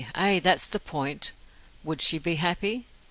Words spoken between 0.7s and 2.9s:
point. Would she be happy?